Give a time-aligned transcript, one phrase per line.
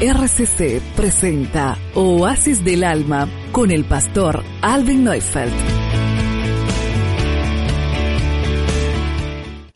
[0.00, 5.52] RCC presenta Oasis del Alma con el pastor Alvin Neufeld.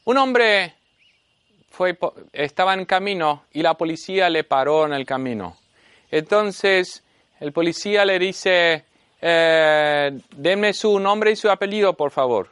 [0.04, 0.74] Un hombre
[1.70, 1.98] fue,
[2.32, 5.56] estaba en camino y la policía le paró en el camino.
[6.08, 7.02] Entonces
[7.40, 8.84] el policía le dice,
[9.20, 12.48] eh, denme su nombre y su apellido, por favor,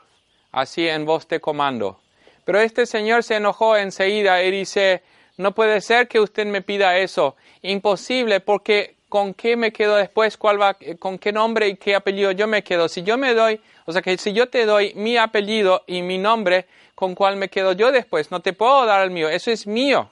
[0.51, 2.01] así en voz de comando.
[2.45, 5.05] Pero este señor se enojó enseguida y dice,
[5.37, 7.37] no puede ser que usted me pida eso.
[7.63, 10.37] Imposible, porque ¿con qué me quedo después?
[10.37, 12.89] ¿Cuál va, ¿Con qué nombre y qué apellido yo me quedo?
[12.89, 16.19] Si yo me doy, o sea que si yo te doy mi apellido y mi
[16.19, 18.31] nombre, ¿con cuál me quedo yo después?
[18.31, 20.11] No te puedo dar el mío, eso es mío.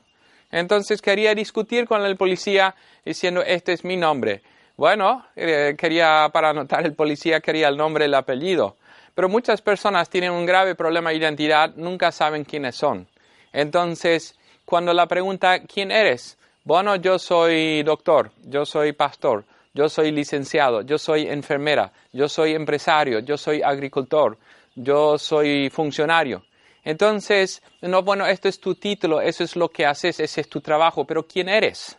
[0.51, 2.75] Entonces quería discutir con el policía
[3.05, 4.43] diciendo, este es mi nombre.
[4.77, 8.77] Bueno, eh, quería, para anotar el policía, quería el nombre el apellido.
[9.15, 13.09] Pero muchas personas tienen un grave problema de identidad, nunca saben quiénes son.
[13.53, 16.37] Entonces, cuando la pregunta, ¿quién eres?
[16.63, 22.53] Bueno, yo soy doctor, yo soy pastor, yo soy licenciado, yo soy enfermera, yo soy
[22.53, 24.37] empresario, yo soy agricultor,
[24.75, 26.45] yo soy funcionario.
[26.85, 30.61] Entonces, no, bueno, esto es tu título, eso es lo que haces, ese es tu
[30.61, 31.97] trabajo, pero ¿quién eres?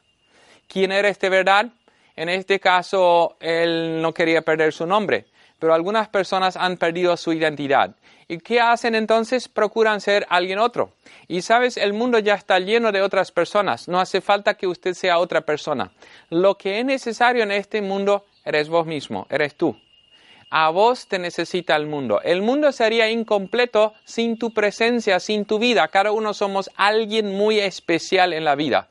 [0.68, 1.66] ¿Quién eres de verdad?
[2.16, 5.26] En este caso, él no quería perder su nombre,
[5.60, 7.96] pero algunas personas han perdido su identidad
[8.32, 9.48] ¿Y qué hacen entonces?
[9.48, 10.94] Procuran ser alguien otro.
[11.28, 13.88] Y sabes, el mundo ya está lleno de otras personas.
[13.88, 15.92] No hace falta que usted sea otra persona.
[16.30, 19.76] Lo que es necesario en este mundo eres vos mismo, eres tú.
[20.52, 22.22] A vos te necesita el mundo.
[22.22, 25.88] El mundo sería incompleto sin tu presencia, sin tu vida.
[25.88, 28.90] Cada uno somos alguien muy especial en la vida.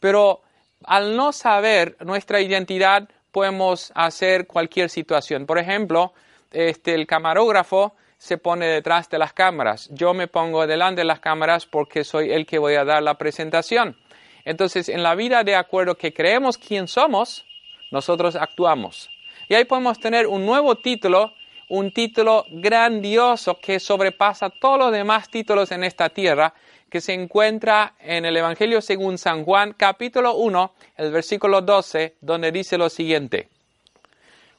[0.00, 0.40] Pero
[0.84, 5.46] al no saber nuestra identidad, podemos hacer cualquier situación.
[5.46, 6.12] Por ejemplo,
[6.50, 9.88] este, el camarógrafo se pone detrás de las cámaras.
[9.90, 13.18] Yo me pongo delante de las cámaras porque soy el que voy a dar la
[13.18, 13.96] presentación.
[14.44, 17.44] Entonces, en la vida de acuerdo que creemos quién somos,
[17.90, 19.10] nosotros actuamos.
[19.48, 21.32] Y ahí podemos tener un nuevo título,
[21.68, 26.54] un título grandioso que sobrepasa todos los demás títulos en esta tierra,
[26.92, 32.52] que se encuentra en el Evangelio según San Juan, capítulo 1, el versículo 12, donde
[32.52, 33.48] dice lo siguiente.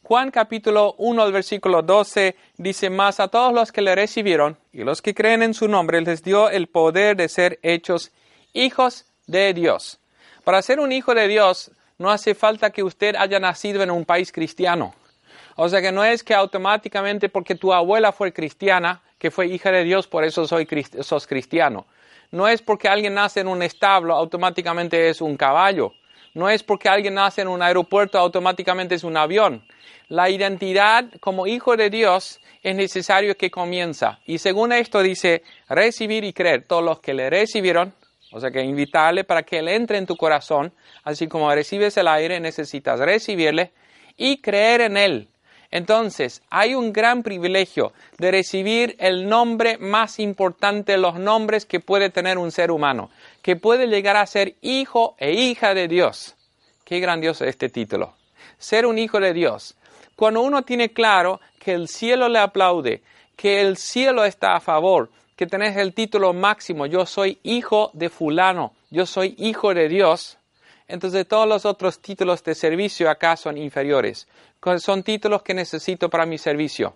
[0.02, 5.04] Juan capítulo 1, versículo 12 dice más a todos los que le recibieron y los
[5.04, 8.12] que creen en su nombre les dio el poder de ser hechos
[8.54, 10.00] hijos de Dios.
[10.44, 11.70] Para ser un hijo de Dios
[12.00, 14.96] no hace falta que usted haya nacido en un país cristiano.
[15.56, 19.72] O sea que no es que automáticamente porque tu abuela fue cristiana, que fue hija
[19.72, 20.68] de Dios, por eso soy,
[21.04, 21.86] sos cristiano.
[22.34, 25.94] No es porque alguien nace en un establo, automáticamente es un caballo.
[26.34, 29.64] No es porque alguien nace en un aeropuerto, automáticamente es un avión.
[30.08, 34.20] La identidad como hijo de Dios es necesario que comienza.
[34.26, 36.66] Y según esto dice, recibir y creer.
[36.66, 37.94] Todos los que le recibieron,
[38.32, 40.74] o sea que invitarle para que él entre en tu corazón,
[41.04, 43.74] así como recibes el aire, necesitas recibirle
[44.18, 45.28] y creer en él.
[45.75, 51.79] Entonces, hay un gran privilegio de recibir el nombre más importante de los nombres que
[51.79, 53.09] puede tener un ser humano
[53.41, 56.35] que puede llegar a ser hijo e hija de Dios.
[56.85, 58.13] Qué grandioso este título.
[58.59, 59.75] Ser un hijo de Dios.
[60.16, 63.01] Cuando uno tiene claro que el cielo le aplaude,
[63.35, 68.09] que el cielo está a favor, que tenés el título máximo, yo soy hijo de
[68.09, 70.38] fulano, yo soy hijo de Dios,
[70.88, 74.28] entonces todos los otros títulos de servicio acá son inferiores.
[74.78, 76.96] Son títulos que necesito para mi servicio.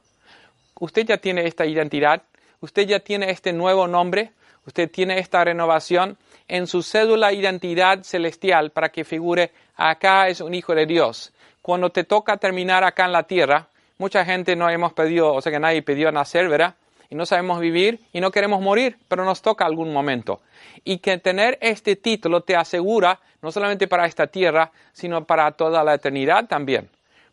[0.79, 2.23] Usted ya tiene esta identidad,
[2.61, 4.31] usted ya tiene este nuevo nombre,
[4.65, 6.17] usted tiene esta renovación
[6.47, 11.33] en su cédula identidad celestial para que figure acá es un hijo de Dios.
[11.61, 13.67] Cuando te toca terminar acá en la tierra,
[13.97, 16.75] mucha gente no hemos pedido, o sea que nadie pidió nacer, ¿verdad?
[17.09, 20.41] Y no sabemos vivir y no queremos morir, pero nos toca algún momento.
[20.83, 25.83] Y que tener este título te asegura, no solamente para esta tierra, sino para toda
[25.83, 26.89] la eternidad también.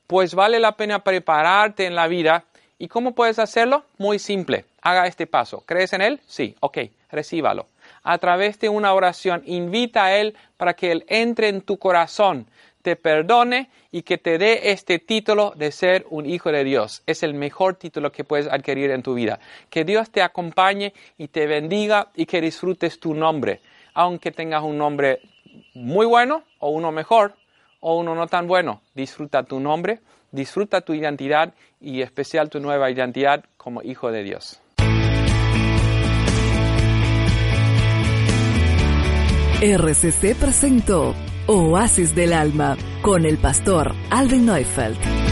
[0.07, 2.45] Pues vale la pena prepararte en la vida.
[2.79, 3.85] ¿Y cómo puedes hacerlo?
[3.99, 4.65] Muy simple.
[4.83, 5.63] Haga este paso.
[5.67, 6.21] ¿Crees en Él?
[6.27, 6.55] Sí.
[6.61, 6.79] Ok,
[7.11, 7.67] recíbalo
[8.05, 9.43] a través de una oración.
[9.47, 12.47] Invita a Él para que Él entre en tu corazón,
[12.85, 17.03] te perdone y que te dé este título de ser un hijo de Dios.
[17.07, 19.41] Es el mejor título que puedes adquirir en tu vida.
[19.71, 23.63] Que Dios te acompañe y te bendiga y que disfrutes tu nombre.
[23.95, 25.21] Aunque tengas un nombre
[25.73, 27.33] muy bueno o uno mejor
[27.81, 30.01] o uno no tan bueno, disfruta tu nombre,
[30.31, 34.61] disfruta tu identidad y especial tu nueva identidad como hijo de Dios.
[39.65, 41.15] RCC presentó
[41.47, 45.24] Oasis del Alma con el pastor Alvin Neufeld.